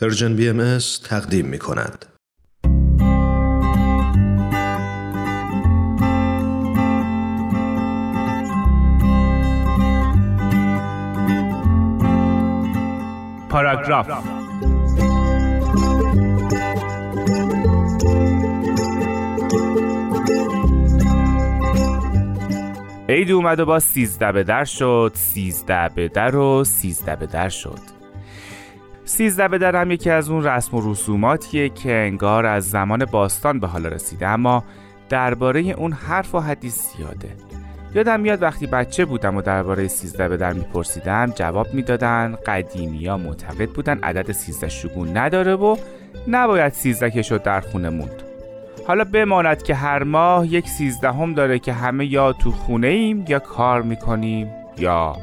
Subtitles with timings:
[0.00, 2.06] پرژن بی ام تقدیم می کند.
[13.48, 14.10] پاراگراف
[23.08, 27.48] عید اومد و با سیزده به در شد سیزده به در و سیزده به در
[27.48, 28.01] شد
[29.04, 33.66] سیزده به درم یکی از اون رسم و رسوماتیه که انگار از زمان باستان به
[33.66, 34.64] حال رسیده اما
[35.08, 37.28] درباره اون حرف و حدیث زیاده.
[37.94, 43.16] یادم میاد وقتی بچه بودم و درباره سیزده به در میپرسیدم جواب می‌دادن قدیمی ها
[43.16, 45.76] معتقد بودن عدد سیزده شگون نداره و
[46.28, 48.22] نباید سیزده که شد در خونه موند.
[48.86, 53.38] حالا بماند که هر ماه یک سیزدهم داره که همه یا تو خونه ایم یا
[53.38, 55.16] کار می‌کنیم یا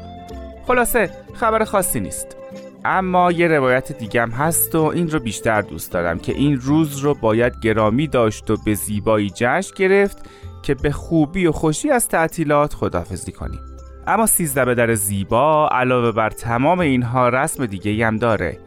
[0.66, 2.36] خلاصه خبر خاصی نیست.
[2.84, 7.14] اما یه روایت دیگم هست و این رو بیشتر دوست دارم که این روز رو
[7.14, 10.18] باید گرامی داشت و به زیبایی جشن گرفت
[10.62, 13.60] که به خوبی و خوشی از تعطیلات خدافزی کنیم.
[14.06, 18.58] اما سیزده به در زیبا علاوه بر تمام اینها رسم دیگه هم داره.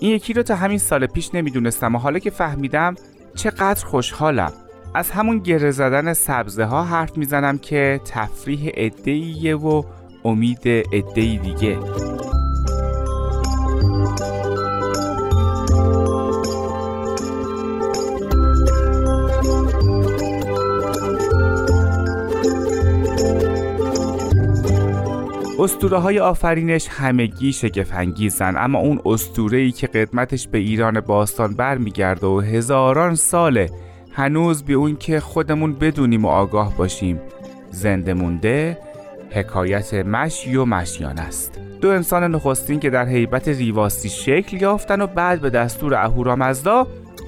[0.00, 2.94] این یکی رو تا همین سال پیش نمی‌دونستم و حالا که فهمیدم
[3.34, 4.52] چقدر خوشحالم.
[4.94, 9.82] از همون گره زدن سبزه ها حرف می‌زنم که تفریح ادهیه و
[10.24, 10.62] امید
[10.92, 11.78] ادهی دیگه.
[25.62, 32.26] اسطوره های آفرینش همگی شگفنگیزن اما اون اسطوره ای که قدمتش به ایران باستان برمیگرده
[32.26, 33.70] و هزاران ساله
[34.12, 37.20] هنوز به اون که خودمون بدونیم و آگاه باشیم.
[37.70, 38.78] زنده مونده
[39.30, 41.60] حکایت مشی و مشیان است.
[41.80, 46.86] دو انسان نخستین که در حیبت ریواستی شکل یافتن و بعد به دستور اهورامزدا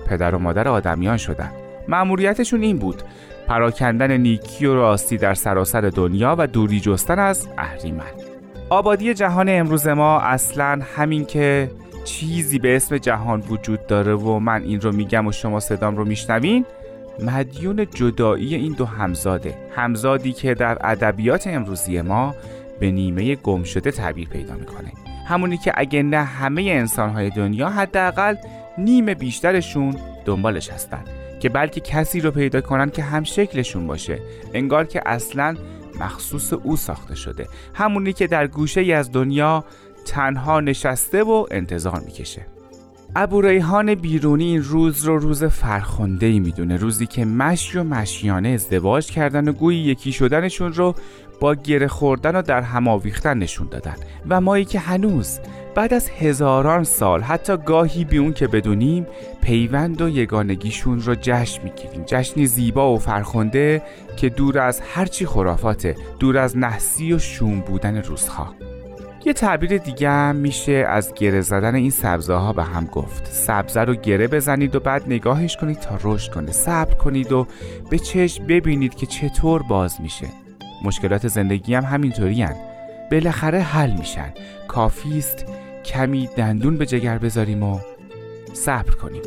[0.09, 1.51] پدر و مادر آدمیان شدن.
[1.89, 3.03] مأموریتشون این بود.
[3.48, 8.10] پراکندن نیکی و راستی در سراسر دنیا و دوری جستن از اهریمن
[8.71, 11.71] آبادی جهان امروز ما اصلا همین که
[12.05, 16.05] چیزی به اسم جهان وجود داره و من این رو میگم و شما صدام رو
[16.05, 16.65] میشنوین
[17.22, 19.55] مدیون جدایی این دو همزاده.
[19.76, 22.34] همزادی که در ادبیات امروزی ما
[22.81, 24.93] به نیمه گم شده تعبیر پیدا می‌کنه.
[25.28, 28.37] همونی که اگه نه همه انسانهای دنیا حداقل
[28.78, 34.22] نیم بیشترشون دنبالش هستند که بلکه کسی رو پیدا کنن که هم شکلشون باشه.
[34.55, 35.56] انگار که اصلا
[36.00, 37.49] مخصوص او ساخته شده.
[37.75, 39.65] همونی که در گوشه ای از دنیا
[40.06, 42.47] تنها نشسته و انتظار می‌کشه.
[43.16, 46.76] ابو ریحان بیرونی این روز رو روز فرخنده ای می‌دونه.
[46.76, 50.94] روزی که مشی و مشیانه ازدواج کردن و گویی یکی شدنشون رو
[51.41, 53.94] با گره خوردن و در هم آویختن نشون دادن.
[54.28, 55.38] و مایی که هنوز
[55.75, 59.06] بعد از هزاران سال حتی گاهی بی اون که بدونیم
[59.42, 62.02] پیوند و یگانگیشون رو جشن می‌گیریم.
[62.06, 63.82] جشنی زیبا و فرخنده
[64.16, 68.54] که دور از هرچی خرافاته دور از نحسی و شوم بودن روزها.
[69.27, 73.27] یه تعبیر دیگه هم میشه از گره زدن این سبزه ها به هم گفت.
[73.27, 76.53] سبزه رو گره بزنید و بعد نگاهش کنید تا رشد کنه.
[76.53, 77.47] صبر کنید و
[77.91, 80.27] به چشم ببینید که چطور باز میشه.
[80.85, 82.57] مشکلات زندگی هم همینطوری هن.
[83.11, 84.33] بالاخره حل میشن.
[84.69, 85.45] کافی است
[85.85, 87.81] کمی دندون به جگر بذاریم و
[88.53, 89.23] صبر کنیم.